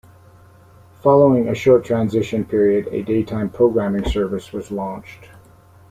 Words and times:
Following 1.03 1.47
a 1.47 1.53
short 1.53 1.85
transition 1.85 2.43
period, 2.43 2.87
a 2.87 3.03
daytime 3.03 3.51
programming 3.51 4.03
service 4.09 4.51
was 4.51 4.71
launched. 4.71 5.29